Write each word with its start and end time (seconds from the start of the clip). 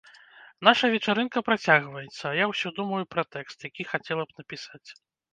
Наша 0.67 0.87
вечарынка 0.93 1.41
працягваецца, 1.49 2.15
а 2.29 2.31
я 2.39 2.45
ўсё 2.51 2.71
думаю 2.79 3.01
пра 3.11 3.25
тэкст, 3.35 3.67
які 3.69 3.85
хацела 3.91 4.23
б 4.31 4.41
напісаць. 4.41 4.89